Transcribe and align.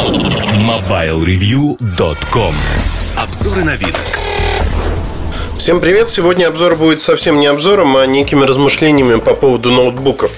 MobileReview.com 0.00 2.54
Обзоры 3.18 3.64
на 3.64 3.76
вид. 3.76 3.94
Всем 5.58 5.78
привет! 5.78 6.08
Сегодня 6.08 6.46
обзор 6.46 6.76
будет 6.76 7.02
совсем 7.02 7.38
не 7.38 7.46
обзором, 7.46 7.98
а 7.98 8.06
некими 8.06 8.46
размышлениями 8.46 9.16
по 9.16 9.34
поводу 9.34 9.70
ноутбуков. 9.70 10.30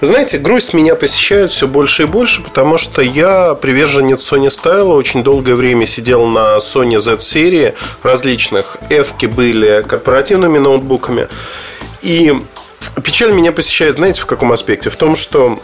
Знаете, 0.00 0.38
грусть 0.38 0.74
меня 0.74 0.94
посещает 0.94 1.50
все 1.50 1.66
больше 1.66 2.04
и 2.04 2.06
больше, 2.06 2.40
потому 2.40 2.78
что 2.78 3.02
я 3.02 3.56
приверженец 3.56 4.32
Sony 4.32 4.46
Style. 4.46 4.94
Очень 4.94 5.24
долгое 5.24 5.56
время 5.56 5.86
сидел 5.86 6.26
на 6.26 6.58
Sony 6.58 7.00
Z-серии 7.00 7.74
различных. 8.04 8.76
f 8.90 9.14
были 9.22 9.82
корпоративными 9.88 10.58
ноутбуками. 10.58 11.26
И 12.02 12.32
печаль 13.02 13.32
меня 13.32 13.50
посещает, 13.50 13.96
знаете, 13.96 14.22
в 14.22 14.26
каком 14.26 14.52
аспекте? 14.52 14.88
В 14.88 14.94
том, 14.94 15.16
что 15.16 15.58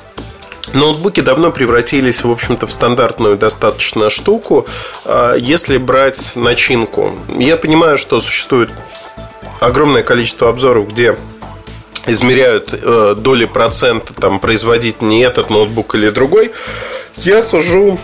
Ноутбуки 0.76 1.20
давно 1.20 1.52
превратились, 1.52 2.22
в 2.22 2.30
общем-то, 2.30 2.66
в 2.66 2.72
стандартную 2.72 3.38
достаточно 3.38 4.10
штуку, 4.10 4.66
а, 5.06 5.34
если 5.34 5.78
брать 5.78 6.32
начинку. 6.36 7.14
Я 7.38 7.56
понимаю, 7.56 7.96
что 7.96 8.20
существует 8.20 8.70
огромное 9.60 10.02
количество 10.02 10.50
обзоров, 10.50 10.88
где 10.88 11.16
измеряют 12.06 12.68
э, 12.72 13.14
доли 13.16 13.46
процента 13.46 14.12
там, 14.12 14.38
производить 14.38 15.00
не 15.00 15.22
этот 15.22 15.48
ноутбук 15.50 15.94
или 15.94 16.10
другой. 16.10 16.52
Я 17.16 17.42
сужу 17.42 17.98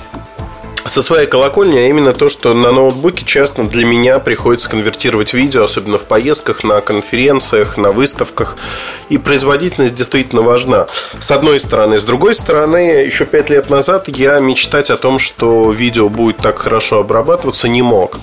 со 0.84 1.02
своей 1.02 1.26
колокольни, 1.26 1.78
а 1.78 1.88
именно 1.88 2.12
то, 2.12 2.28
что 2.28 2.54
на 2.54 2.72
ноутбуке 2.72 3.24
часто 3.24 3.62
для 3.64 3.84
меня 3.84 4.18
приходится 4.18 4.68
конвертировать 4.68 5.32
видео, 5.32 5.64
особенно 5.64 5.98
в 5.98 6.04
поездках, 6.04 6.64
на 6.64 6.80
конференциях, 6.80 7.76
на 7.76 7.92
выставках. 7.92 8.56
И 9.08 9.18
производительность 9.18 9.94
действительно 9.94 10.42
важна. 10.42 10.86
С 11.18 11.30
одной 11.30 11.60
стороны. 11.60 11.98
С 11.98 12.04
другой 12.04 12.34
стороны, 12.34 13.04
еще 13.04 13.26
пять 13.26 13.50
лет 13.50 13.70
назад 13.70 14.08
я 14.08 14.38
мечтать 14.40 14.90
о 14.90 14.96
том, 14.96 15.18
что 15.18 15.70
видео 15.70 16.08
будет 16.08 16.38
так 16.38 16.58
хорошо 16.58 17.00
обрабатываться, 17.00 17.68
не 17.68 17.82
мог. 17.82 18.18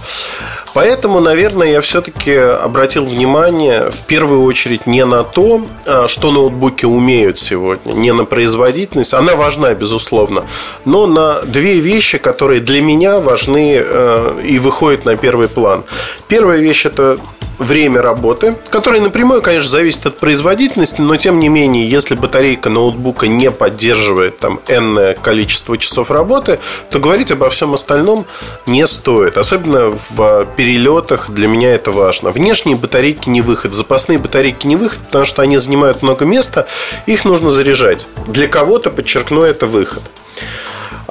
Поэтому, 0.74 1.20
наверное, 1.20 1.72
я 1.72 1.82
все-таки 1.82 2.34
обратил 2.34 3.06
внимание 3.06 3.90
в 3.90 4.04
первую 4.04 4.44
очередь 4.44 4.88
не 4.88 5.06
на 5.06 5.24
то, 5.24 5.66
а, 5.86 6.08
что 6.08 6.32
ноутбуки 6.32 6.86
умеют 6.86 7.40
сегодня, 7.40 7.94
не 7.94 8.14
на 8.14 8.26
производительность, 8.26 9.14
она 9.14 9.36
важна, 9.36 9.74
безусловно, 9.74 10.46
но 10.86 11.08
на 11.08 11.42
две 11.42 11.80
вещи, 11.80 12.18
которые 12.18 12.62
для 12.62 12.82
меня 12.82 13.20
важны 13.20 13.76
э, 13.76 14.42
и 14.46 14.60
выходят 14.60 15.06
на 15.06 15.16
первый 15.16 15.48
план. 15.48 15.84
Первая 16.28 16.60
вещь 16.60 16.86
это 16.86 17.18
время 17.60 18.02
работы, 18.02 18.56
которое 18.70 19.02
напрямую, 19.02 19.42
конечно, 19.42 19.70
зависит 19.70 20.06
от 20.06 20.18
производительности, 20.18 21.02
но 21.02 21.18
тем 21.18 21.40
не 21.40 21.50
менее, 21.50 21.88
если 21.88 22.16
батарейка 22.16 22.70
ноутбука 22.70 23.28
не 23.28 23.52
поддерживает 23.52 24.40
там 24.40 24.62
энное 24.68 25.14
количество 25.14 25.78
часов 25.78 26.10
работы, 26.10 26.60
то 26.90 27.00
говорить 27.00 27.32
обо 27.32 27.50
всем 27.50 27.74
остальном 27.74 28.26
не 28.66 28.88
стоит. 28.88 29.38
Особенно 29.38 29.92
в 30.10 30.46
перелетах 30.60 31.30
для 31.30 31.48
меня 31.48 31.74
это 31.74 31.90
важно. 31.90 32.32
Внешние 32.32 32.76
батарейки 32.76 33.30
не 33.30 33.40
выход, 33.40 33.74
запасные 33.74 34.20
батарейки 34.20 34.68
не 34.68 34.76
выход, 34.76 35.00
потому 35.06 35.24
что 35.24 35.42
они 35.42 35.58
занимают 35.58 36.02
много 36.02 36.26
места, 36.26 36.68
их 37.06 37.24
нужно 37.24 37.50
заряжать. 37.50 38.10
Для 38.28 38.50
кого-то, 38.50 38.90
подчеркну, 38.90 39.44
это 39.44 39.68
выход. 39.68 40.04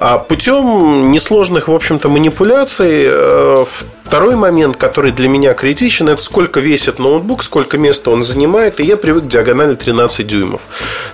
А 0.00 0.18
путем 0.18 1.10
несложных, 1.10 1.66
в 1.66 1.74
общем-то, 1.74 2.08
манипуляций 2.08 3.04
э, 3.08 3.64
Второй 4.08 4.36
момент, 4.36 4.78
который 4.78 5.12
для 5.12 5.28
меня 5.28 5.52
критичен, 5.52 6.08
это 6.08 6.22
сколько 6.22 6.60
весит 6.60 6.98
ноутбук, 6.98 7.44
сколько 7.44 7.76
места 7.76 8.10
он 8.10 8.24
занимает, 8.24 8.80
и 8.80 8.84
я 8.84 8.96
привык 8.96 9.24
к 9.24 9.26
диагонали 9.26 9.74
13 9.74 10.26
дюймов. 10.26 10.62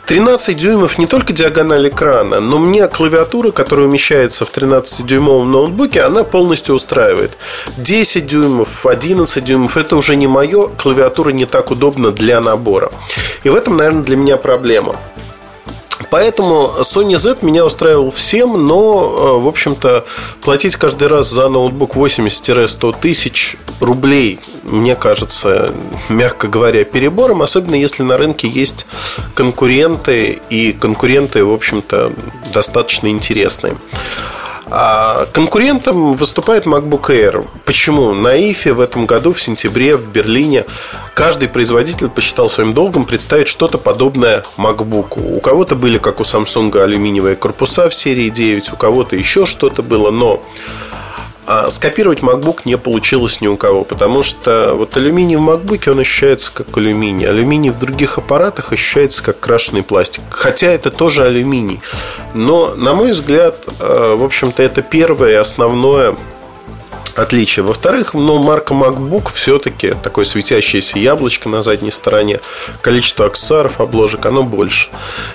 13 0.06 0.56
дюймов 0.56 0.96
не 0.96 1.06
только 1.06 1.32
диагональ 1.32 1.88
экрана, 1.88 2.38
но 2.38 2.60
мне 2.60 2.86
клавиатура, 2.86 3.50
которая 3.50 3.88
умещается 3.88 4.44
в 4.44 4.52
13-дюймовом 4.52 5.46
ноутбуке, 5.46 6.02
она 6.02 6.22
полностью 6.22 6.76
устраивает. 6.76 7.36
10 7.78 8.28
дюймов, 8.28 8.86
11 8.86 9.44
дюймов, 9.44 9.76
это 9.76 9.96
уже 9.96 10.14
не 10.14 10.28
мое, 10.28 10.68
клавиатура 10.68 11.30
не 11.30 11.46
так 11.46 11.72
удобна 11.72 12.12
для 12.12 12.40
набора. 12.40 12.92
И 13.42 13.48
в 13.48 13.56
этом, 13.56 13.76
наверное, 13.76 14.04
для 14.04 14.16
меня 14.16 14.36
проблема. 14.36 14.94
Поэтому 16.14 16.70
Sony 16.82 17.18
Z 17.18 17.38
меня 17.42 17.64
устраивал 17.64 18.12
всем, 18.12 18.68
но, 18.68 19.38
э, 19.40 19.42
в 19.42 19.48
общем-то, 19.48 20.04
платить 20.42 20.76
каждый 20.76 21.08
раз 21.08 21.28
за 21.28 21.48
ноутбук 21.48 21.96
80-100 21.96 22.94
тысяч 23.00 23.56
рублей, 23.80 24.38
мне 24.62 24.94
кажется, 24.94 25.74
мягко 26.08 26.46
говоря, 26.46 26.84
перебором, 26.84 27.42
особенно 27.42 27.74
если 27.74 28.04
на 28.04 28.16
рынке 28.16 28.46
есть 28.46 28.86
конкуренты, 29.34 30.38
и 30.50 30.70
конкуренты, 30.70 31.44
в 31.44 31.52
общем-то, 31.52 32.12
достаточно 32.52 33.08
интересные. 33.08 33.76
А 34.66 35.26
конкурентом 35.32 36.12
выступает 36.12 36.64
MacBook 36.64 37.10
Air. 37.10 37.44
Почему? 37.64 38.14
На 38.14 38.38
IFE 38.38 38.72
в 38.72 38.80
этом 38.80 39.06
году, 39.06 39.32
в 39.32 39.42
сентябре, 39.42 39.96
в 39.96 40.08
Берлине, 40.08 40.64
каждый 41.14 41.48
производитель 41.48 42.08
посчитал 42.08 42.48
своим 42.48 42.74
долгом 42.74 43.06
представить 43.06 43.48
что-то 43.48 43.78
подобное 43.78 44.44
MacBook. 44.56 45.36
У 45.36 45.40
кого-то 45.40 45.74
были, 45.76 45.98
как 45.98 46.20
у 46.20 46.24
Samsung, 46.24 46.76
алюминиевые 46.78 47.36
корпуса 47.36 47.88
в 47.88 47.94
серии 47.94 48.28
9, 48.28 48.72
у 48.72 48.76
кого-то 48.76 49.16
еще 49.16 49.46
что-то 49.46 49.82
было, 49.82 50.10
но 50.10 50.42
а 51.46 51.68
скопировать 51.68 52.20
MacBook 52.20 52.60
не 52.64 52.78
получилось 52.78 53.42
ни 53.42 53.46
у 53.48 53.58
кого, 53.58 53.84
потому 53.84 54.22
что 54.22 54.74
вот 54.74 54.96
алюминий 54.96 55.36
в 55.36 55.42
MacBook 55.42 55.90
он 55.90 55.98
ощущается 55.98 56.50
как 56.52 56.74
алюминий. 56.76 57.28
Алюминий 57.28 57.70
в 57.70 57.78
других 57.78 58.16
аппаратах 58.16 58.72
ощущается 58.72 59.22
как 59.22 59.40
крашеный 59.40 59.82
пластик. 59.82 60.22
Хотя 60.30 60.68
это 60.68 60.90
тоже 60.90 61.24
алюминий. 61.24 61.80
Но, 62.32 62.74
на 62.74 62.94
мой 62.94 63.12
взгляд, 63.12 63.58
э, 63.78 64.14
в 64.16 64.24
общем-то, 64.24 64.62
это 64.62 64.80
первое 64.80 65.32
и 65.32 65.34
основное 65.34 66.16
отличие. 67.14 67.64
Во-вторых, 67.64 68.14
ну, 68.14 68.38
марка 68.42 68.74
MacBook 68.74 69.30
все-таки 69.32 69.94
такое 70.02 70.24
светящееся 70.24 70.98
яблочко 70.98 71.48
на 71.48 71.62
задней 71.62 71.90
стороне. 71.90 72.40
Количество 72.80 73.26
аксессуаров, 73.26 73.80
обложек, 73.80 74.26
оно 74.26 74.42
больше. 74.42 74.88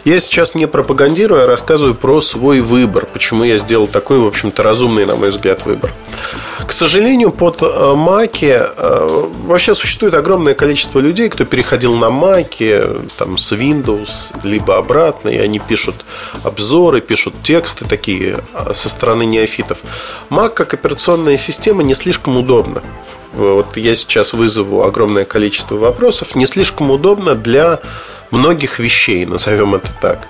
Я 0.04 0.20
сейчас 0.20 0.56
не 0.56 0.68
пропагандирую, 0.68 1.44
а 1.44 1.48
рассказываю 1.48 1.96
про 1.96 2.22
свой 2.22 2.62
выбор. 2.62 3.08
Почему 3.12 3.44
я 3.44 3.58
сделал 3.58 3.88
такой, 3.88 4.20
в 4.20 4.28
общем-то, 4.28 4.64
разумный, 4.64 5.06
на 5.06 5.16
мой 5.16 5.30
взгляд, 5.30 5.66
выбор. 5.66 5.94
К 6.68 6.72
сожалению, 6.72 7.32
под 7.32 7.64
э, 7.64 7.66
Mac 7.66 8.38
э, 8.42 9.30
вообще 9.46 9.74
существует 9.74 10.14
огромное 10.14 10.54
количество 10.54 11.00
людей, 11.00 11.30
кто 11.30 11.46
переходил 11.46 11.96
на 11.96 12.06
Mac 12.06 13.10
там, 13.18 13.38
с 13.38 13.52
Windows, 13.54 14.36
либо 14.44 14.78
обратно, 14.78 15.30
и 15.30 15.38
они 15.38 15.60
пишут 15.60 16.06
обзоры, 16.44 17.02
пишут 17.02 17.36
тексты 17.42 17.86
такие 17.86 18.44
э, 18.54 18.74
со 18.76 18.90
стороны 18.90 19.26
неофитов. 19.26 19.80
Mac 20.30 20.50
как 20.50 20.74
операционная 20.74 21.38
система 21.38 21.69
система 21.70 21.84
не 21.84 21.94
слишком 21.94 22.36
удобна. 22.36 22.82
Вот 23.34 23.78
я 23.78 23.94
сейчас 23.94 24.34
вызову 24.34 24.82
огромное 24.82 25.24
количество 25.24 25.76
вопросов. 25.76 26.34
Не 26.34 26.48
слишком 26.48 26.90
удобно 26.90 27.36
для 27.36 27.80
многих 28.32 28.80
вещей, 28.80 29.24
назовем 29.28 29.76
это 29.76 29.92
так. 30.02 30.28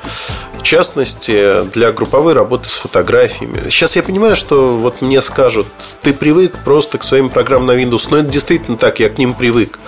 В 0.58 0.64
частности, 0.64 1.64
для 1.72 1.94
групповой 1.94 2.34
работы 2.34 2.68
с 2.68 2.76
фотографиями. 2.76 3.70
Сейчас 3.70 3.96
я 3.96 4.04
понимаю, 4.04 4.36
что 4.36 4.76
вот 4.76 5.02
мне 5.02 5.22
скажут, 5.22 5.68
ты 6.02 6.14
привык 6.14 6.58
просто 6.66 6.98
к 6.98 7.04
своим 7.04 7.30
программам 7.30 7.68
на 7.68 7.82
Windows, 7.82 8.08
но 8.12 8.18
это 8.18 8.28
действительно 8.28 8.78
так, 8.78 9.00
я 9.00 9.08
к 9.08 9.18
ним 9.18 9.34
привык. 9.34 9.80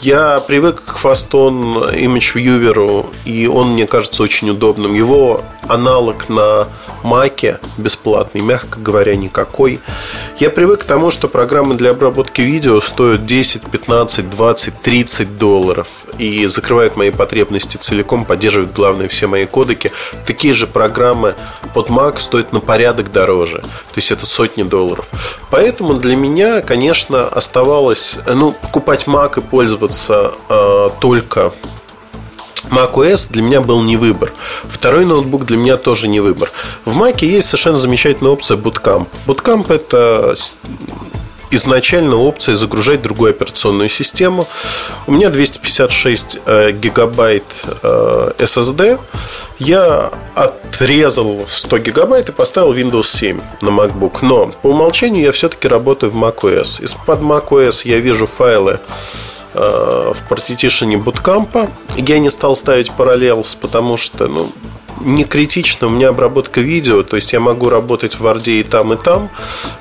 Я 0.00 0.38
привык 0.38 0.84
к 0.84 1.04
Faston 1.04 1.92
Image 1.92 2.36
Viewer, 2.36 3.06
и 3.24 3.48
он 3.48 3.72
мне 3.72 3.88
кажется 3.88 4.22
очень 4.22 4.48
удобным. 4.48 4.94
Его 4.94 5.40
аналог 5.62 6.28
на 6.28 6.68
Маке 7.02 7.58
бесплатный, 7.78 8.40
мягко 8.40 8.78
говоря, 8.78 9.16
никакой. 9.16 9.80
Я 10.38 10.50
привык 10.50 10.80
к 10.80 10.84
тому, 10.84 11.10
что 11.10 11.26
программы 11.26 11.74
для 11.74 11.90
обработки 11.90 12.40
видео 12.42 12.80
стоят 12.80 13.26
10, 13.26 13.62
15, 13.62 14.30
20, 14.30 14.80
30 14.82 15.36
долларов 15.36 15.88
и 16.16 16.46
закрывают 16.46 16.96
мои 16.96 17.10
потребности 17.10 17.76
целиком, 17.76 18.24
поддерживают, 18.24 18.72
главное, 18.72 19.08
все 19.08 19.26
мои 19.26 19.46
кодеки. 19.46 19.90
Такие 20.26 20.54
же 20.54 20.68
программы 20.68 21.34
под 21.74 21.88
Mac 21.88 22.20
стоят 22.20 22.52
на 22.52 22.60
порядок 22.60 23.10
дороже. 23.10 23.58
То 23.58 23.96
есть 23.96 24.12
это 24.12 24.26
сотни 24.26 24.62
долларов. 24.62 25.08
Поэтому 25.50 25.94
для 25.94 26.14
меня, 26.14 26.60
конечно, 26.60 27.26
оставалось 27.26 28.18
ну, 28.26 28.52
покупать 28.52 29.04
Mac 29.06 29.40
и 29.40 29.42
пользоваться 29.42 29.87
пользоваться 29.88 30.32
э, 30.48 30.90
только 31.00 31.52
macOS 32.70 33.30
для 33.30 33.42
меня 33.42 33.60
был 33.60 33.82
не 33.82 33.96
выбор. 33.96 34.32
Второй 34.68 35.06
ноутбук 35.06 35.46
для 35.46 35.56
меня 35.56 35.76
тоже 35.76 36.08
не 36.08 36.20
выбор. 36.20 36.50
В 36.84 36.98
Mac 36.98 37.24
есть 37.24 37.48
совершенно 37.48 37.78
замечательная 37.78 38.32
опция 38.32 38.56
Bootcamp. 38.56 39.08
Bootcamp 39.26 39.72
это 39.72 40.34
изначально 41.50 42.16
опция 42.16 42.54
загружать 42.54 43.02
другую 43.02 43.30
операционную 43.30 43.88
систему. 43.88 44.46
У 45.06 45.12
меня 45.12 45.30
256 45.30 46.38
э, 46.44 46.72
гигабайт 46.72 47.44
э, 47.82 48.32
SSD. 48.38 48.98
Я 49.58 50.10
отрезал 50.34 51.46
100 51.48 51.78
гигабайт 51.78 52.28
и 52.28 52.32
поставил 52.32 52.72
Windows 52.72 53.06
7 53.06 53.40
на 53.62 53.68
MacBook. 53.68 54.18
Но 54.22 54.52
по 54.62 54.68
умолчанию 54.68 55.24
я 55.24 55.32
все-таки 55.32 55.68
работаю 55.68 56.12
в 56.12 56.16
macOS. 56.16 56.82
Из-под 56.82 57.20
macOS 57.20 57.82
я 57.84 57.98
вижу 57.98 58.26
файлы 58.26 58.78
Э, 59.60 60.12
в 60.14 60.28
партитишене 60.28 60.98
буткампа. 60.98 61.68
Я 61.96 62.18
не 62.20 62.30
стал 62.30 62.54
ставить 62.54 62.92
параллелс, 62.92 63.56
потому 63.56 63.96
что, 63.96 64.28
ну, 64.28 64.52
не 65.00 65.24
критично. 65.24 65.88
У 65.88 65.90
меня 65.90 66.10
обработка 66.10 66.60
видео, 66.60 67.02
то 67.02 67.16
есть 67.16 67.32
я 67.32 67.40
могу 67.40 67.68
работать 67.68 68.14
в 68.14 68.24
Word 68.24 68.48
и 68.48 68.62
там, 68.62 68.92
и 68.92 68.96
там, 68.96 69.30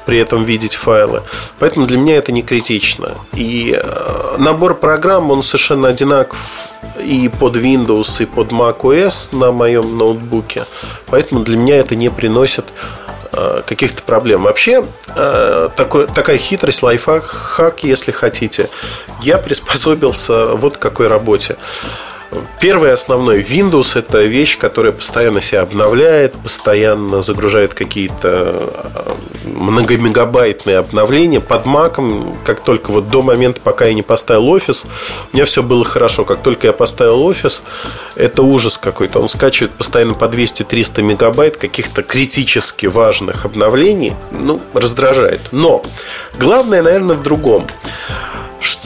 при 0.08 0.18
этом 0.18 0.44
видеть 0.44 0.74
файлы. 0.74 1.22
Поэтому 1.60 1.86
для 1.86 2.00
меня 2.00 2.16
это 2.16 2.32
не 2.32 2.42
критично. 2.42 3.12
И 3.34 3.80
э, 3.80 4.36
набор 4.40 4.74
программ, 4.74 5.30
он 5.30 5.44
совершенно 5.44 5.90
одинаков 5.90 6.72
и 7.00 7.30
под 7.30 7.56
Windows, 7.56 8.24
и 8.24 8.26
под 8.26 8.52
Mac 8.52 8.80
OS 8.80 9.36
на 9.36 9.52
моем 9.52 9.96
ноутбуке. 9.96 10.66
Поэтому 11.08 11.44
для 11.44 11.58
меня 11.58 11.76
это 11.76 11.96
не 11.96 12.10
приносит 12.10 12.74
каких-то 13.66 14.04
проблем. 14.04 14.44
Вообще, 14.44 14.86
э, 15.16 15.70
такой, 15.76 16.08
такая 16.08 16.38
хитрость, 16.38 16.84
лайфхак, 16.84 17.26
хак, 17.26 17.84
если 17.84 18.12
хотите, 18.12 18.70
я 19.22 19.38
приспособился 19.38 20.48
вот 20.54 20.78
к 20.78 20.80
какой 20.80 21.08
работе. 21.08 21.58
Первый 22.60 22.92
основной 22.92 23.42
Windows 23.42 23.98
это 23.98 24.24
вещь, 24.24 24.58
которая 24.58 24.92
постоянно 24.92 25.42
себя 25.42 25.62
обновляет, 25.62 26.34
постоянно 26.34 27.22
загружает 27.22 27.74
какие-то 27.74 28.74
э, 28.96 29.14
многомегабайтные 29.46 30.78
обновления. 30.78 31.40
Под 31.40 31.66
Mac, 31.66 32.36
как 32.44 32.62
только 32.62 32.92
вот 32.92 33.10
до 33.10 33.22
момента, 33.22 33.62
пока 33.62 33.86
я 33.86 33.94
не 33.94 34.02
поставил 34.02 34.50
офис, 34.50 34.86
у 35.32 35.36
меня 35.36 35.46
все 35.46 35.64
было 35.64 35.86
хорошо. 35.86 36.26
Как 36.26 36.44
только 36.44 36.68
я 36.68 36.74
поставил 36.74 37.24
офис, 37.24 37.64
это 38.16 38.44
ужас 38.44 38.78
какой-то. 38.78 39.20
Он 39.20 39.30
скачивает 39.30 39.74
постоянно 39.74 40.14
по 40.14 40.26
200-300 40.26 41.02
мегабайт 41.04 41.58
каких-то 41.58 42.04
критически 42.04 42.88
важных 42.88 43.46
обновлений. 43.46 44.14
Ну, 44.32 44.62
раздражает. 44.74 45.42
Но 45.52 45.82
главное, 46.38 46.82
наверное, 46.82 47.16
в 47.16 47.24
другом 47.24 47.66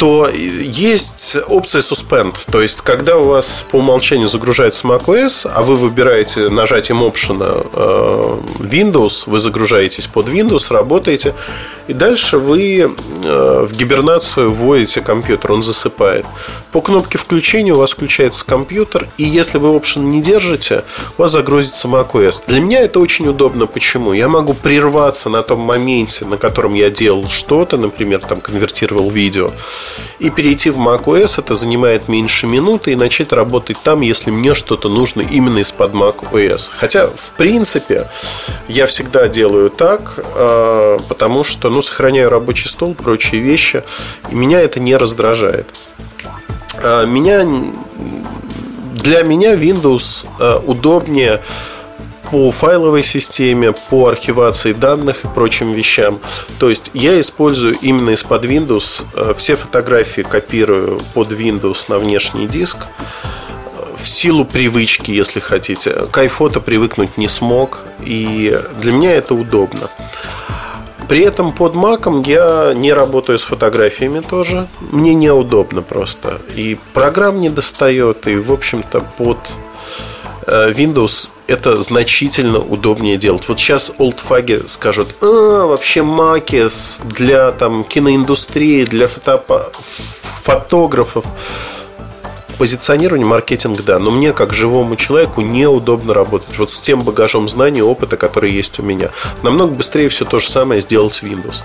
что 0.01 0.27
есть 0.29 1.37
опция 1.47 1.83
Suspend. 1.83 2.35
То 2.51 2.59
есть, 2.59 2.81
когда 2.81 3.17
у 3.17 3.25
вас 3.25 3.63
по 3.69 3.75
умолчанию 3.75 4.29
загружается 4.29 4.87
macOS, 4.87 5.47
а 5.53 5.61
вы 5.61 5.75
выбираете 5.75 6.49
нажатием 6.49 7.03
Option 7.03 7.69
э, 7.71 8.63
Windows, 8.63 9.25
вы 9.27 9.37
загружаетесь 9.37 10.07
под 10.07 10.27
Windows, 10.27 10.73
работаете, 10.73 11.35
и 11.87 11.93
дальше 11.93 12.39
вы 12.39 12.91
э, 13.23 13.65
в 13.69 13.75
гибернацию 13.75 14.51
вводите 14.51 15.01
компьютер, 15.01 15.51
он 15.51 15.61
засыпает. 15.61 16.25
По 16.71 16.81
кнопке 16.81 17.19
включения 17.19 17.73
у 17.73 17.77
вас 17.77 17.91
включается 17.91 18.43
компьютер, 18.43 19.07
и 19.17 19.23
если 19.23 19.59
вы 19.59 19.69
Option 19.69 19.99
не 19.99 20.23
держите, 20.23 20.83
у 21.19 21.21
вас 21.21 21.31
загрузится 21.31 21.87
macOS. 21.87 22.45
Для 22.47 22.59
меня 22.59 22.79
это 22.79 22.99
очень 22.99 23.27
удобно. 23.27 23.67
Почему? 23.67 24.13
Я 24.13 24.29
могу 24.29 24.55
прерваться 24.55 25.29
на 25.29 25.43
том 25.43 25.59
моменте, 25.59 26.25
на 26.25 26.37
котором 26.37 26.73
я 26.73 26.89
делал 26.89 27.29
что-то, 27.29 27.77
например, 27.77 28.19
там 28.19 28.41
конвертировал 28.41 29.11
видео, 29.11 29.51
и 30.19 30.29
перейти 30.29 30.69
в 30.69 30.77
macOS, 30.77 31.39
это 31.39 31.55
занимает 31.55 32.07
меньше 32.07 32.47
минуты, 32.47 32.91
и 32.91 32.95
начать 32.95 33.33
работать 33.33 33.77
там, 33.83 34.01
если 34.01 34.31
мне 34.31 34.53
что-то 34.53 34.89
нужно 34.89 35.21
именно 35.21 35.59
из-под 35.59 35.93
macOS. 35.93 36.69
Хотя, 36.71 37.07
в 37.07 37.31
принципе, 37.37 38.09
я 38.67 38.85
всегда 38.85 39.27
делаю 39.27 39.69
так, 39.69 40.19
а, 40.35 40.97
потому 41.07 41.43
что, 41.43 41.69
ну, 41.69 41.81
сохраняю 41.81 42.29
рабочий 42.29 42.69
стол, 42.69 42.93
прочие 42.93 43.41
вещи, 43.41 43.83
и 44.29 44.35
меня 44.35 44.59
это 44.59 44.79
не 44.79 44.95
раздражает. 44.95 45.67
А, 46.77 47.05
меня 47.05 47.45
для 48.95 49.23
меня 49.23 49.55
Windows 49.55 50.27
а, 50.39 50.59
удобнее 50.59 51.41
по 52.31 52.49
файловой 52.49 53.03
системе, 53.03 53.73
по 53.89 54.07
архивации 54.07 54.71
данных 54.71 55.25
и 55.25 55.27
прочим 55.27 55.73
вещам. 55.73 56.17
То 56.59 56.69
есть 56.69 56.89
я 56.93 57.19
использую 57.19 57.75
именно 57.81 58.11
из-под 58.11 58.45
Windows 58.45 59.05
э, 59.13 59.33
все 59.37 59.57
фотографии 59.57 60.21
копирую 60.21 61.01
под 61.13 61.31
Windows 61.33 61.85
на 61.89 61.99
внешний 61.99 62.47
диск 62.47 62.87
в 63.97 64.07
силу 64.07 64.45
привычки, 64.45 65.11
если 65.11 65.41
хотите. 65.41 65.91
К 66.09 66.23
iPhoto 66.23 66.61
привыкнуть 66.61 67.17
не 67.17 67.27
смог, 67.27 67.81
и 68.03 68.57
для 68.77 68.93
меня 68.93 69.13
это 69.13 69.35
удобно. 69.35 69.89
При 71.09 71.23
этом 71.23 71.51
под 71.51 71.75
Mac 71.75 72.25
я 72.25 72.73
не 72.73 72.93
работаю 72.93 73.37
с 73.37 73.43
фотографиями 73.43 74.21
тоже. 74.21 74.69
Мне 74.79 75.13
неудобно 75.13 75.81
просто. 75.81 76.39
И 76.55 76.77
программ 76.93 77.41
не 77.41 77.49
достает, 77.49 78.27
и, 78.27 78.37
в 78.37 78.53
общем-то, 78.53 79.01
под 79.17 79.37
Э, 79.49 80.10
Windows 80.47 81.29
это 81.47 81.81
значительно 81.81 82.59
удобнее 82.59 83.17
делать. 83.17 83.47
Вот 83.47 83.59
сейчас 83.59 83.91
олдфаги 83.97 84.63
скажут, 84.67 85.15
а, 85.21 85.65
вообще 85.65 86.01
маки 86.01 86.67
для 87.05 87.51
там, 87.51 87.83
киноиндустрии, 87.83 88.85
для 88.85 89.07
фото... 89.07 89.71
фотографов. 89.81 91.25
Позиционирование, 92.57 93.25
маркетинг, 93.25 93.81
да, 93.83 93.97
но 93.97 94.11
мне, 94.11 94.33
как 94.33 94.53
живому 94.53 94.95
человеку, 94.95 95.41
неудобно 95.41 96.13
работать 96.13 96.59
вот 96.59 96.69
с 96.69 96.79
тем 96.79 97.01
багажом 97.01 97.49
знаний, 97.49 97.81
опыта, 97.81 98.17
который 98.17 98.51
есть 98.51 98.79
у 98.79 98.83
меня. 98.83 99.09
Намного 99.41 99.73
быстрее 99.73 100.09
все 100.09 100.25
то 100.25 100.37
же 100.37 100.47
самое 100.47 100.79
сделать 100.79 101.15
в 101.15 101.23
Windows. 101.23 101.63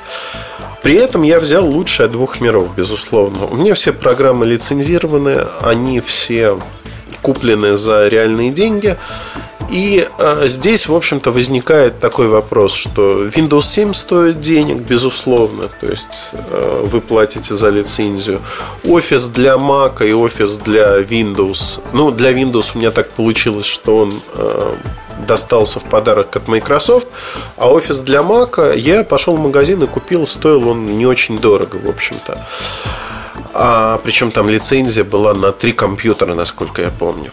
При 0.83 0.95
этом 0.95 1.23
я 1.23 1.39
взял 1.39 1.67
лучшее 1.67 2.07
от 2.07 2.13
двух 2.13 2.41
миров, 2.41 2.75
безусловно. 2.75 3.47
У 3.47 3.57
меня 3.57 3.75
все 3.75 3.93
программы 3.93 4.47
лицензированы, 4.47 5.47
они 5.61 6.01
все 6.01 6.59
куплены 7.27 7.77
за 7.77 8.07
реальные 8.07 8.53
деньги. 8.53 8.97
И 9.73 10.07
э, 10.19 10.47
здесь, 10.47 10.89
в 10.89 10.95
общем-то, 10.95 11.33
возникает 11.33 11.99
такой 11.99 12.29
вопрос, 12.29 12.73
что 12.73 13.27
Windows 13.27 13.63
7 13.63 13.95
стоит 13.95 14.41
денег, 14.41 14.77
безусловно, 14.77 15.69
то 15.81 15.87
есть 15.87 16.31
э, 16.33 16.89
вы 16.93 17.01
платите 17.01 17.55
за 17.55 17.71
лицензию. 17.71 18.41
Офис 18.85 19.27
для 19.27 19.55
Mac 19.55 20.09
и 20.09 20.13
офис 20.13 20.57
для 20.57 21.01
Windows. 21.01 21.81
Ну, 21.93 22.13
для 22.13 22.31
Windows 22.31 22.73
у 22.75 22.79
меня 22.79 22.91
так 22.93 23.09
получилось, 23.11 23.67
что 23.67 23.97
он 23.97 24.23
э, 24.35 24.75
достался 25.27 25.81
в 25.81 25.85
подарок 25.85 26.37
от 26.37 26.49
Microsoft, 26.49 27.09
а 27.57 27.73
офис 27.73 28.01
для 28.03 28.21
Mac 28.21 28.79
я 28.79 29.03
пошел 29.03 29.35
в 29.35 29.41
магазин 29.41 29.83
и 29.83 29.87
купил, 29.89 30.27
стоил 30.29 30.69
он 30.69 30.97
не 30.97 31.07
очень 31.07 31.41
дорого, 31.41 31.77
в 31.85 31.89
общем-то. 31.89 32.47
А, 33.59 33.99
причем 34.05 34.31
там 34.31 34.51
лицензия 34.51 35.03
была 35.03 35.33
на 35.33 35.51
три 35.51 35.73
компьютера, 35.73 36.35
насколько 36.35 36.83
я 36.83 36.91
помню. 36.91 37.33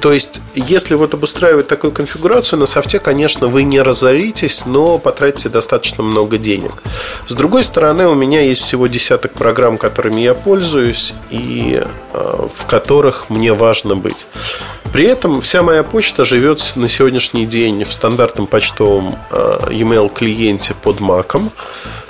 То 0.00 0.12
есть, 0.12 0.42
если 0.54 0.94
вот 0.94 1.14
обустраивать 1.14 1.66
такую 1.66 1.92
конфигурацию 1.92 2.58
на 2.58 2.66
софте, 2.66 2.98
конечно, 2.98 3.46
вы 3.46 3.62
не 3.62 3.80
разоритесь, 3.80 4.66
но 4.66 4.98
потратите 4.98 5.48
достаточно 5.48 6.02
много 6.04 6.36
денег. 6.36 6.82
С 7.26 7.34
другой 7.34 7.64
стороны, 7.64 8.06
у 8.06 8.14
меня 8.14 8.42
есть 8.42 8.62
всего 8.62 8.86
десяток 8.86 9.32
программ, 9.32 9.78
которыми 9.78 10.20
я 10.20 10.34
пользуюсь 10.34 11.14
и 11.30 11.82
э, 12.12 12.46
в 12.52 12.66
которых 12.66 13.30
мне 13.30 13.54
важно 13.54 13.96
быть. 13.96 14.26
При 14.92 15.06
этом 15.06 15.40
вся 15.40 15.62
моя 15.62 15.82
почта 15.82 16.24
живет 16.24 16.72
на 16.76 16.88
сегодняшний 16.88 17.46
день 17.46 17.84
в 17.84 17.92
стандартном 17.92 18.46
почтовом 18.46 19.18
э, 19.30 19.58
email 19.70 20.12
клиенте 20.12 20.74
под 20.74 21.00
маком. 21.00 21.50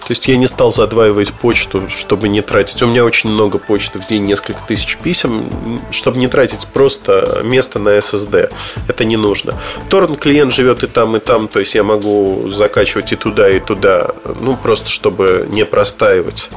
То 0.06 0.12
есть 0.12 0.28
я 0.28 0.36
не 0.36 0.46
стал 0.46 0.70
задваивать 0.70 1.32
почту, 1.32 1.88
чтобы 1.92 2.28
не 2.28 2.40
тратить. 2.40 2.80
У 2.80 2.86
меня 2.86 3.04
очень 3.04 3.28
много 3.28 3.58
почты 3.58 3.98
в 3.98 4.06
день, 4.06 4.22
несколько 4.22 4.60
тысяч 4.62 4.96
писем, 4.98 5.50
чтобы 5.90 6.18
не 6.18 6.28
тратить 6.28 6.68
просто 6.72 7.40
место 7.42 7.80
на 7.80 7.88
SSD. 7.88 8.52
Это 8.86 9.04
не 9.04 9.16
нужно. 9.16 9.54
Торрент 9.90 10.20
клиент 10.20 10.54
живет 10.54 10.84
и 10.84 10.86
там, 10.86 11.16
и 11.16 11.18
там, 11.18 11.48
то 11.48 11.58
есть 11.58 11.74
я 11.74 11.82
могу 11.82 12.48
закачивать 12.48 13.12
и 13.12 13.16
туда, 13.16 13.48
и 13.48 13.58
туда, 13.58 14.12
ну 14.40 14.56
просто 14.56 14.90
чтобы 14.90 15.48
не 15.50 15.64
простаивать, 15.64 16.50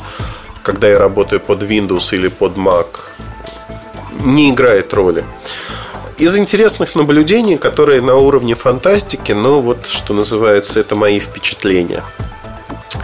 когда 0.62 0.88
я 0.88 1.00
работаю 1.00 1.40
под 1.40 1.64
Windows 1.64 2.14
или 2.14 2.28
под 2.28 2.56
Mac. 2.56 2.86
Не 4.24 4.52
играет 4.52 4.94
роли. 4.94 5.26
Из 6.20 6.38
интересных 6.38 6.94
наблюдений, 6.94 7.58
которые 7.58 8.02
на 8.02 8.16
уровне 8.16 8.54
фантастики, 8.54 9.32
но 9.32 9.60
вот 9.60 9.88
что 9.88 10.14
называется, 10.14 10.80
это 10.80 10.96
мои 10.96 11.20
впечатления 11.20 12.04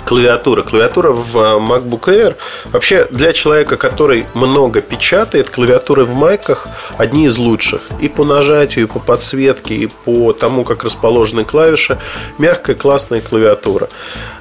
клавиатура. 0.06 0.64
Клавиатура 0.64 1.12
в 1.12 1.38
а, 1.38 1.60
MacBook 1.60 2.06
Air 2.08 2.36
вообще 2.66 3.08
для 3.12 3.34
человека, 3.34 3.78
который 3.78 4.26
много 4.34 4.82
печатает, 4.82 5.50
клавиатуры 5.50 6.06
в 6.06 6.16
майках 6.16 6.68
одни 6.98 7.26
из 7.26 7.38
лучших. 7.38 7.82
И 8.02 8.08
по 8.08 8.24
нажатию, 8.24 8.86
и 8.86 8.88
по 8.88 9.00
подсветке, 9.00 9.76
и 9.76 9.88
по 9.88 10.34
тому, 10.34 10.64
как 10.64 10.84
расположены 10.84 11.44
клавиши. 11.44 12.00
Мягкая, 12.38 12.76
классная 12.76 13.22
клавиатура. 13.22 13.88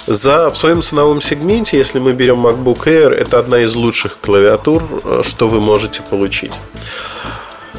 За, 0.06 0.50
в 0.50 0.56
своем 0.56 0.82
ценовом 0.82 1.20
сегменте, 1.20 1.78
если 1.78 1.98
мы 1.98 2.12
берем 2.12 2.46
MacBook 2.46 2.86
Air, 2.86 3.14
это 3.14 3.38
одна 3.38 3.60
из 3.60 3.74
лучших 3.74 4.18
клавиатур, 4.20 4.82
э, 5.04 5.22
что 5.24 5.48
вы 5.48 5.60
можете 5.60 6.02
получить. 6.02 6.60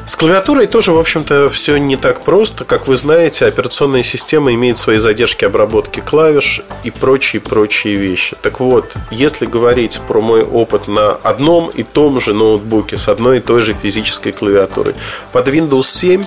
С 0.05 0.15
клавиатурой 0.17 0.67
тоже, 0.67 0.91
в 0.91 0.99
общем-то, 0.99 1.49
все 1.49 1.77
не 1.77 1.97
так 1.97 2.21
просто. 2.21 2.63
Как 2.63 2.87
вы 2.87 2.95
знаете, 2.95 3.47
операционная 3.47 4.03
система 4.03 4.53
имеет 4.53 4.77
свои 4.77 4.99
задержки 4.99 5.45
обработки 5.45 5.99
клавиш 5.99 6.61
и 6.83 6.91
прочие-прочие 6.91 7.95
вещи. 7.95 8.37
Так 8.43 8.59
вот, 8.59 8.93
если 9.09 9.47
говорить 9.47 9.99
про 10.07 10.21
мой 10.21 10.43
опыт 10.43 10.87
на 10.87 11.13
одном 11.13 11.69
и 11.69 11.81
том 11.81 12.21
же 12.21 12.35
ноутбуке 12.35 12.97
с 12.97 13.09
одной 13.09 13.37
и 13.37 13.39
той 13.39 13.61
же 13.61 13.73
физической 13.73 14.31
клавиатурой, 14.31 14.93
под 15.31 15.47
Windows 15.47 15.87
7 15.87 16.23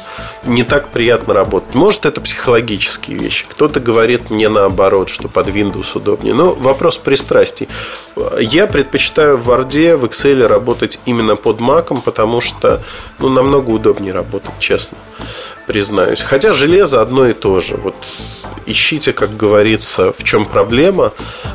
не 0.47 0.65
так 0.65 0.89
приятно 0.89 1.33
работать. 1.33 1.77
Может, 1.77 2.05
это 2.05 2.21
психологические 2.21 3.17
вещи. 3.17 3.47
Кто-то 3.49 3.79
говорит 3.79 4.31
мне 4.31 4.49
наоборот, 4.49 5.09
что 5.09 5.29
под 5.29 5.49
Windows 5.49 5.97
удобнее. 5.97 6.35
Но 6.35 6.53
вопрос 6.53 6.99
пристрастий. 6.99 7.69
Я 8.41 8.67
предпочитаю 8.67 9.37
в 9.37 9.49
Word, 9.49 9.97
в 9.97 10.05
Excel 10.05 10.47
работать 10.49 10.99
именно 11.07 11.37
под 11.37 11.61
Mac, 11.61 12.03
потому 12.03 12.41
что 12.41 12.83
ну, 13.21 13.29
намного 13.29 13.68
намного 13.69 13.71
удобнее 13.71 14.13
работать, 14.13 14.51
честно, 14.59 14.99
признаюсь. 15.67 16.23
Хотя 16.23 16.53
железо 16.53 17.01
одно 17.03 17.27
и 17.27 17.33
то 17.33 17.61
же. 17.61 17.77
Вот 17.77 17.97
ищите, 18.67 19.13
как 19.13 19.37
говорится, 19.37 20.13
в 20.13 20.25
чем 20.25 20.45
проблема. 20.45 21.13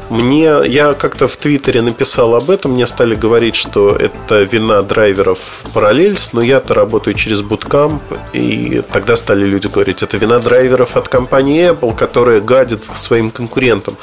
Мне, 0.09 0.55
я 0.65 0.93
как-то 0.93 1.27
в 1.27 1.35
Твиттере 1.37 1.81
написал 1.81 2.35
об 2.35 2.49
этом, 2.49 2.71
мне 2.71 2.87
стали 2.87 3.15
говорить, 3.15 3.55
что 3.55 3.95
это 3.95 4.43
вина 4.43 4.81
драйверов 4.81 5.39
Parallels, 5.73 6.29
но 6.33 6.41
я-то 6.41 6.73
работаю 6.73 7.13
через 7.13 7.41
Bootcamp, 7.41 8.01
и 8.33 8.81
тогда 8.91 9.15
стали 9.15 9.45
люди 9.45 9.67
говорить, 9.67 10.03
это 10.03 10.17
вина 10.17 10.39
драйверов 10.39 10.97
от 10.97 11.07
компании 11.07 11.71
Apple, 11.71 11.95
которая 11.95 12.39
гадит 12.39 12.81
своим 12.95 13.29
конкурентам. 13.29 13.95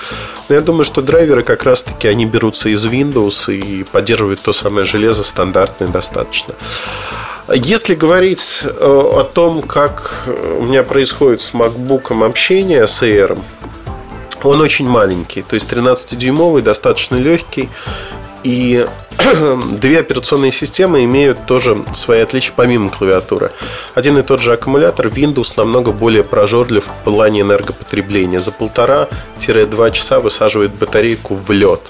Но 0.48 0.54
я 0.54 0.60
думаю, 0.60 0.84
что 0.84 1.02
драйверы 1.02 1.42
как 1.42 1.64
раз-таки, 1.64 2.08
они 2.08 2.26
берутся 2.26 2.68
из 2.68 2.86
Windows 2.86 3.52
и 3.52 3.84
поддерживают 3.84 4.40
то 4.40 4.52
самое 4.52 4.86
железо 4.86 5.24
стандартное 5.24 5.88
достаточно. 5.88 6.54
Если 7.52 7.94
говорить 7.94 8.62
э, 8.64 8.68
о 8.70 9.24
том, 9.24 9.62
как 9.62 10.28
у 10.58 10.62
меня 10.62 10.84
происходит 10.84 11.40
с 11.40 11.52
MacBook 11.52 12.24
общение 12.24 12.86
с 12.86 13.02
Air, 13.02 13.36
он 14.44 14.60
очень 14.60 14.86
маленький, 14.86 15.42
то 15.42 15.54
есть 15.54 15.68
13-дюймовый, 15.68 16.62
достаточно 16.62 17.16
легкий. 17.16 17.68
И 18.44 18.86
две 19.80 19.98
операционные 19.98 20.52
системы 20.52 21.04
имеют 21.04 21.44
тоже 21.46 21.76
свои 21.92 22.20
отличия 22.20 22.52
помимо 22.54 22.88
клавиатуры. 22.88 23.50
Один 23.94 24.16
и 24.18 24.22
тот 24.22 24.40
же 24.40 24.52
аккумулятор 24.52 25.08
Windows 25.08 25.54
намного 25.56 25.90
более 25.90 26.22
прожорлив 26.22 26.84
в 26.84 27.04
плане 27.04 27.40
энергопотребления. 27.40 28.40
За 28.40 28.52
полтора-два 28.52 29.90
часа 29.90 30.20
высаживает 30.20 30.78
батарейку 30.78 31.34
в 31.34 31.50
лед. 31.50 31.80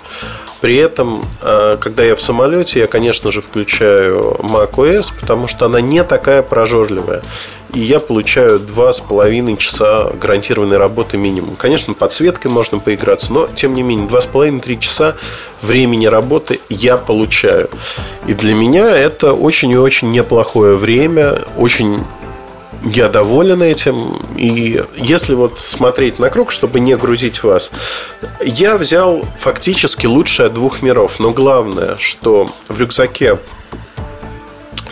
При 0.60 0.76
этом, 0.76 1.24
э, 1.40 1.78
когда 1.80 2.04
я 2.04 2.14
в 2.14 2.20
самолете, 2.20 2.80
я, 2.80 2.86
конечно 2.86 3.32
же, 3.32 3.40
включаю 3.40 4.36
macOS, 4.40 5.12
потому 5.18 5.46
что 5.46 5.66
она 5.66 5.80
не 5.80 6.04
такая 6.04 6.42
прожорливая. 6.42 7.22
И 7.72 7.78
я 7.78 8.00
получаю 8.00 8.58
два 8.58 8.92
с 8.92 9.00
половиной 9.00 9.56
часа 9.56 10.10
гарантированной 10.20 10.76
работы 10.76 11.16
минимум. 11.16 11.56
Конечно, 11.56 11.94
подсветкой 11.94 12.50
можно 12.50 12.78
поиграться, 12.78 13.32
но, 13.32 13.46
тем 13.46 13.74
не 13.74 13.82
менее, 13.82 14.06
два 14.06 14.20
с 14.20 14.26
половиной-три 14.26 14.80
часа 14.80 15.16
времени 15.62 16.06
работы 16.06 16.60
я 16.68 16.96
получаю. 16.96 17.70
И 18.26 18.34
для 18.34 18.54
меня 18.54 18.90
это 18.96 19.32
очень 19.32 19.70
и 19.70 19.78
очень 19.78 20.10
неплохое 20.10 20.76
время, 20.76 21.38
очень 21.56 22.00
я 22.82 23.08
доволен 23.08 23.62
этим. 23.62 24.20
И 24.36 24.82
если 24.96 25.34
вот 25.34 25.58
смотреть 25.58 26.18
на 26.18 26.30
круг, 26.30 26.50
чтобы 26.50 26.80
не 26.80 26.96
грузить 26.96 27.42
вас, 27.42 27.72
я 28.40 28.76
взял 28.76 29.24
фактически 29.38 30.06
лучшее 30.06 30.46
от 30.46 30.54
двух 30.54 30.82
миров. 30.82 31.20
Но 31.20 31.30
главное, 31.30 31.96
что 31.96 32.50
в 32.68 32.80
рюкзаке 32.80 33.38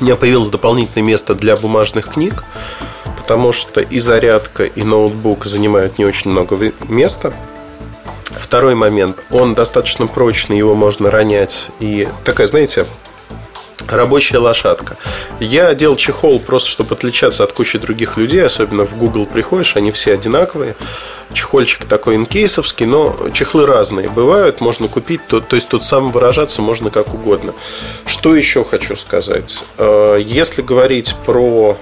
у 0.01 0.05
меня 0.05 0.17
появилось 0.17 0.49
дополнительное 0.49 1.07
место 1.07 1.35
для 1.35 1.57
бумажных 1.57 2.11
книг, 2.11 2.45
потому 3.17 3.53
что 3.53 3.81
и 3.81 3.99
зарядка, 3.99 4.65
и 4.65 4.83
ноутбук 4.83 5.45
занимают 5.45 5.99
не 5.99 6.05
очень 6.05 6.31
много 6.31 6.57
места. 6.89 7.33
Второй 8.39 8.75
момент, 8.75 9.19
он 9.31 9.55
достаточно 9.55 10.07
прочный, 10.07 10.59
его 10.59 10.75
можно 10.75 11.11
ронять. 11.11 11.71
И 11.81 12.09
такая, 12.25 12.47
знаете, 12.47 12.87
рабочая 13.89 14.39
лошадка. 14.39 14.97
Я 15.41 15.75
делал 15.75 15.97
чехол 15.97 16.41
просто, 16.41 16.69
чтобы 16.69 16.95
отличаться 16.95 17.45
от 17.45 17.53
кучи 17.53 17.79
других 17.79 18.17
людей, 18.17 18.45
особенно 18.45 18.85
в 18.85 18.97
Google 18.97 19.27
приходишь, 19.27 19.77
они 19.77 19.91
все 19.91 20.15
одинаковые. 20.15 20.77
Чехольчик 21.33 21.85
такой 21.85 22.17
инкейсовский, 22.17 22.87
но 22.87 23.17
чехлы 23.33 23.67
разные 23.67 24.09
бывают, 24.09 24.61
можно 24.61 24.89
купить, 24.89 25.27
то, 25.27 25.41
то 25.41 25.57
есть 25.57 25.69
тут 25.69 25.85
сам 25.85 26.11
выражаться 26.11 26.63
можно 26.63 26.91
как 26.91 27.13
угодно. 27.13 27.55
Что 28.07 28.35
еще 28.35 28.65
хочу 28.65 28.97
сказать? 28.97 29.65
Э, 29.77 30.19
если 30.25 30.63
говорить 30.63 31.15
про 31.27 31.77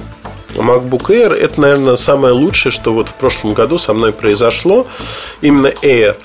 MacBook 0.55 1.09
Air, 1.11 1.35
это, 1.35 1.61
наверное, 1.61 1.97
самое 1.97 2.33
лучшее, 2.33 2.73
что 2.73 2.93
вот 2.93 3.09
в 3.09 3.15
прошлом 3.15 3.55
году 3.55 3.79
со 3.79 3.95
мной 3.95 4.13
произошло. 4.13 4.87
Именно 5.41 5.69
Air 5.83 6.17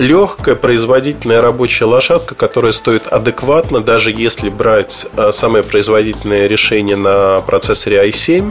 легкая 0.00 0.54
производительная 0.54 1.42
рабочая 1.42 1.84
лошадка, 1.84 2.34
которая 2.34 2.72
стоит 2.72 3.06
адекватно, 3.06 3.80
даже 3.80 4.10
если 4.10 4.48
брать 4.48 5.06
э, 5.14 5.30
самое 5.30 5.62
производительное 5.62 6.46
решение 6.46 6.96
на 6.96 7.40
процессоре 7.42 8.08
i7, 8.08 8.50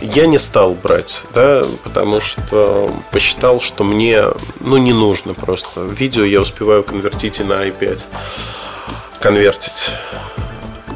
я 0.00 0.26
не 0.26 0.36
стал 0.38 0.74
брать, 0.74 1.24
да, 1.32 1.64
потому 1.84 2.20
что 2.20 2.92
посчитал, 3.12 3.60
что 3.60 3.84
мне 3.84 4.24
ну, 4.58 4.76
не 4.76 4.92
нужно 4.92 5.32
просто. 5.32 5.82
Видео 5.82 6.24
я 6.24 6.40
успеваю 6.40 6.82
конвертить 6.82 7.38
и 7.38 7.44
на 7.44 7.64
i5. 7.68 8.06
Конвертить. 9.20 9.90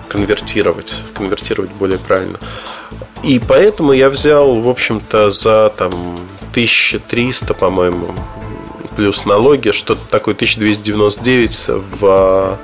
Конвертировать. 0.09 1.05
Конвертировать 1.15 1.71
более 1.71 2.01
правильно. 2.01 2.41
И 3.23 3.39
поэтому 3.39 3.93
я 3.93 4.11
взял, 4.11 4.59
в 4.61 4.69
общем-то, 4.69 5.31
за 5.31 5.73
там 5.77 5.93
1300, 6.51 7.55
по-моему, 7.55 8.13
плюс 8.99 9.27
налоги, 9.27 9.71
что-то 9.71 10.01
такое 10.11 10.35
1299 10.35 11.69
в 12.01 12.59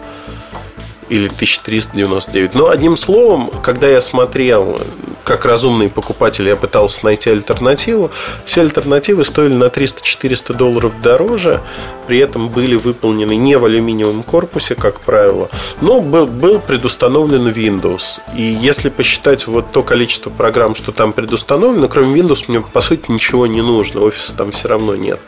или 1.09 1.27
1399. 1.27 2.55
Но 2.57 2.71
одним 2.71 2.97
словом, 2.97 3.51
когда 3.63 3.87
я 3.87 4.01
смотрел, 4.01 4.81
как 5.23 5.45
разумный 5.45 5.89
покупатель, 5.89 6.49
я 6.49 6.57
пытался 6.57 7.05
найти 7.05 7.31
альтернативу, 7.31 8.11
все 8.45 8.63
альтернативы 8.63 9.23
стоили 9.23 9.53
на 9.55 9.67
300-400 9.67 10.57
долларов 10.57 11.01
дороже, 11.01 11.63
при 12.09 12.19
этом 12.19 12.49
были 12.49 12.75
выполнены 12.75 13.37
не 13.37 13.57
в 13.57 13.65
алюминиевом 13.65 14.25
корпусе, 14.25 14.75
как 14.75 14.99
правило, 14.99 15.49
но 15.81 16.01
был, 16.01 16.27
был 16.27 16.59
предустановлен 16.59 17.47
Windows. 17.47 18.21
И 18.37 18.43
если 18.43 18.89
посчитать 18.89 19.47
вот 19.47 19.71
то 19.71 19.85
количество 19.85 20.31
программ, 20.31 20.75
что 20.75 20.91
там 20.91 21.13
предустановлено, 21.13 21.87
кроме 21.87 22.21
Windows 22.21 22.47
мне 22.49 22.61
по 22.61 22.81
сути 22.81 23.09
ничего 23.13 23.47
не 23.47 23.63
нужно, 23.63 24.01
офиса 24.01 24.35
там 24.35 24.51
все 24.51 24.67
равно 24.67 24.97
нет 24.97 25.21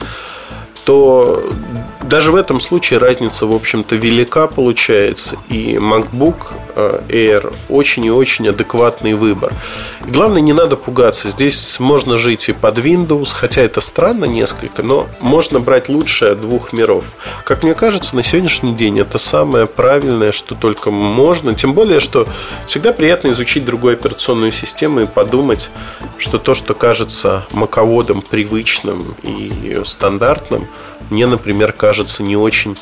то 0.87 1.43
даже 2.09 2.33
в 2.33 2.37
этом 2.37 2.61
случае 2.61 2.99
разница, 2.99 3.47
в 3.47 3.53
общем-то, 3.53 3.97
велика 3.97 4.47
получается. 4.47 5.37
И 5.49 5.75
MacBook 5.75 6.55
э, 6.75 7.01
Air 7.09 7.55
очень 7.69 8.05
и 8.05 8.11
очень 8.11 8.49
адекватный 8.49 9.15
выбор. 9.15 9.53
И 10.07 10.11
главное, 10.11 10.41
не 10.41 10.53
надо 10.53 10.77
пугаться. 10.77 11.29
Здесь 11.29 11.79
можно 11.81 12.17
жить 12.17 12.49
и 12.49 12.53
под 12.53 12.79
Windows, 12.79 13.31
хотя 13.33 13.63
это 13.63 13.81
странно 13.81 14.25
несколько, 14.25 14.83
но 14.83 15.09
можно 15.21 15.61
брать 15.61 15.89
лучшее 15.89 16.35
двух 16.35 16.73
миров. 16.73 17.05
Как 17.45 17.63
мне 17.63 17.75
кажется, 17.75 18.17
на 18.17 18.23
сегодняшний 18.23 18.75
день 18.75 18.99
это 19.01 19.19
самое 19.19 19.67
правильное, 19.67 20.33
что 20.33 20.55
только 20.55 20.91
можно. 20.91 21.55
Тем 21.55 21.75
более, 21.75 22.01
что 22.01 22.27
всегда 22.67 22.93
приятно 22.93 23.31
изучить 23.31 23.65
другую 23.65 23.95
операционную 23.95 24.53
систему 24.53 25.01
и 25.01 25.07
подумать, 25.07 25.71
что 26.19 26.39
то, 26.39 26.55
что 26.55 26.75
кажется 26.75 27.47
маководом 27.51 28.23
привычным 28.23 29.17
и 29.23 29.81
стандартным, 29.85 30.69
мне, 31.11 31.26
например, 31.26 31.73
кажется 31.73 32.23
не 32.23 32.37
очень 32.37 32.76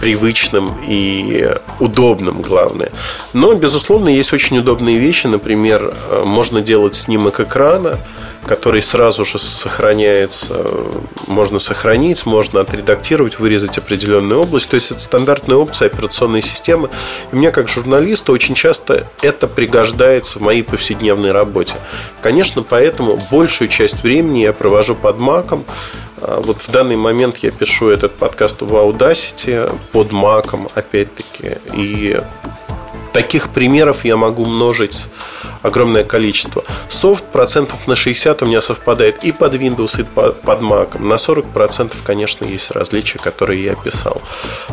привычным 0.00 0.76
и 0.86 1.50
удобным, 1.80 2.40
главное. 2.40 2.92
Но, 3.32 3.52
безусловно, 3.54 4.08
есть 4.08 4.32
очень 4.32 4.58
удобные 4.58 4.98
вещи. 4.98 5.26
Например, 5.26 5.94
э, 6.10 6.22
можно 6.24 6.60
делать 6.60 6.94
снимок 6.94 7.40
экрана, 7.40 7.98
который 8.46 8.82
сразу 8.82 9.24
же 9.24 9.38
сохраняется. 9.38 10.66
Можно 11.26 11.58
сохранить, 11.58 12.24
можно 12.26 12.60
отредактировать, 12.60 13.38
вырезать 13.38 13.76
определенную 13.76 14.40
область. 14.40 14.70
То 14.70 14.76
есть, 14.76 14.90
это 14.92 15.00
стандартная 15.00 15.56
опция 15.56 15.86
операционной 15.86 16.42
системы. 16.42 16.88
И 17.32 17.36
мне, 17.36 17.50
как 17.50 17.68
журналисту, 17.68 18.32
очень 18.32 18.54
часто 18.54 19.06
это 19.22 19.46
пригождается 19.48 20.38
в 20.38 20.42
моей 20.42 20.62
повседневной 20.62 21.32
работе. 21.32 21.74
Конечно, 22.22 22.62
поэтому 22.62 23.20
большую 23.30 23.68
часть 23.68 24.02
времени 24.02 24.40
я 24.40 24.52
провожу 24.52 24.94
под 24.94 25.18
маком, 25.18 25.64
вот 26.20 26.60
в 26.60 26.70
данный 26.70 26.96
момент 26.96 27.38
я 27.38 27.50
пишу 27.50 27.88
этот 27.88 28.16
подкаст 28.16 28.62
в 28.62 28.74
Audacity 28.74 29.70
под 29.92 30.12
маком, 30.12 30.68
опять-таки. 30.74 31.58
И 31.74 32.18
таких 33.12 33.48
примеров 33.50 34.04
я 34.04 34.16
могу 34.16 34.44
множить 34.44 35.06
огромное 35.62 36.04
количество. 36.04 36.64
Софт 36.88 37.24
процентов 37.26 37.86
на 37.86 37.96
60 37.96 38.42
у 38.42 38.46
меня 38.46 38.60
совпадает 38.60 39.24
и 39.24 39.32
под 39.32 39.54
Windows, 39.54 40.00
и 40.00 40.04
под 40.04 40.60
Mac. 40.60 41.00
На 41.00 41.18
40 41.18 41.46
процентов, 41.46 42.02
конечно, 42.02 42.44
есть 42.44 42.70
различия, 42.70 43.18
которые 43.18 43.64
я 43.64 43.72
описал. 43.72 44.20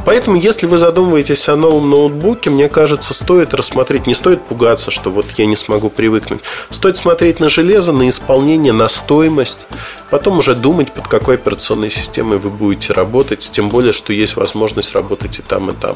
Поэтому, 0.06 0.38
если 0.38 0.66
вы 0.66 0.78
задумываетесь 0.78 1.50
о 1.50 1.56
новом 1.56 1.90
ноутбуке, 1.90 2.50
мне 2.50 2.70
кажется, 2.70 3.14
стоит 3.14 3.54
рассмотреть, 3.54 4.08
не 4.08 4.14
стоит 4.14 4.44
пугаться, 4.44 4.92
что 4.92 5.10
вот 5.10 5.26
я 5.38 5.46
не 5.46 5.56
смогу 5.56 5.90
привыкнуть. 5.90 6.42
Стоит 6.70 6.98
смотреть 6.98 7.40
на 7.40 7.50
железо, 7.50 7.92
на 7.92 8.10
исполнение, 8.10 8.74
на 8.74 8.88
стоимость, 8.88 9.68
потом 10.10 10.40
уже 10.40 10.56
думать, 10.56 10.92
под 10.92 11.08
какой 11.08 11.36
операционной 11.36 11.90
системой 11.90 12.38
вы 12.38 12.50
будете 12.50 12.94
работать, 12.94 13.50
тем 13.52 13.70
более, 13.70 13.94
что 13.94 14.14
есть 14.14 14.36
возможность 14.36 14.94
работать 14.94 15.40
и 15.40 15.42
там, 15.42 15.70
и 15.70 15.74
там. 15.74 15.96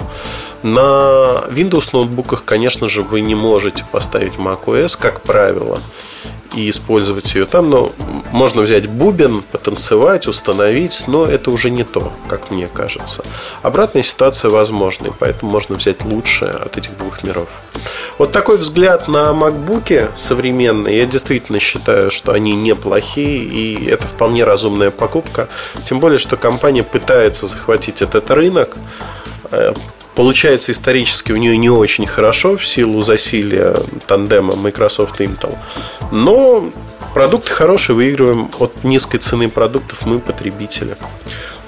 На 0.64 1.44
Windows 1.50 1.90
ноутбуках, 1.94 2.44
конечно 2.46 2.90
же, 2.90 3.02
вы 3.02 3.22
не 3.22 3.36
можете 3.36 3.86
поставить 3.92 4.34
macOS 4.34 4.79
macOS, 4.80 4.98
как 5.00 5.22
правило, 5.22 5.82
и 6.56 6.70
использовать 6.70 7.34
ее 7.36 7.46
там. 7.46 7.70
Но 7.70 7.92
можно 8.32 8.62
взять 8.62 8.88
бубен, 8.88 9.44
потанцевать, 9.44 10.28
установить, 10.28 11.04
но 11.08 11.26
это 11.26 11.52
уже 11.52 11.70
не 11.70 11.84
то, 11.84 12.14
как 12.28 12.52
мне 12.52 12.68
кажется. 12.68 13.24
Обратная 13.62 14.04
ситуация 14.04 14.50
возможна, 14.50 15.08
и 15.08 15.12
поэтому 15.18 15.52
можно 15.52 15.76
взять 15.76 16.04
лучшее 16.04 16.52
от 16.52 16.78
этих 16.78 16.98
двух 16.98 17.24
миров. 17.24 17.50
Вот 18.18 18.32
такой 18.32 18.58
взгляд 18.58 19.08
на 19.08 19.34
макбуки 19.34 20.10
современные. 20.16 21.00
Я 21.00 21.06
действительно 21.06 21.60
считаю, 21.60 22.12
что 22.12 22.34
они 22.34 22.54
неплохие, 22.54 23.44
и 23.44 23.86
это 23.86 24.08
вполне 24.08 24.44
разумная 24.44 24.92
покупка. 24.92 25.48
Тем 25.86 26.00
более, 26.00 26.20
что 26.20 26.36
компания 26.36 26.84
пытается 26.84 27.48
захватить 27.48 28.02
этот 28.02 28.30
рынок 28.32 28.76
э, 29.52 29.74
Получается 30.20 30.74
исторически 30.74 31.32
у 31.32 31.38
нее 31.38 31.56
не 31.56 31.70
очень 31.70 32.06
хорошо 32.06 32.58
в 32.58 32.68
силу 32.68 33.02
засилия 33.02 33.78
тандема 34.06 34.58
Microsoft 34.58 35.22
и 35.22 35.24
Intel. 35.24 35.58
Но 36.12 36.70
продукты 37.14 37.52
хорошие, 37.52 37.96
выигрываем 37.96 38.52
от 38.60 38.84
низкой 38.84 39.20
цены 39.20 39.50
продуктов 39.50 40.06
мы, 40.06 40.20
потребители. 40.20 40.98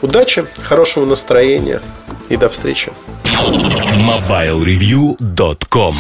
Удачи, 0.01 0.45
хорошего 0.63 1.05
настроения 1.05 1.81
и 2.27 2.35
до 2.35 2.49
встречи. 2.49 2.91
MobileReview.com 3.23 5.95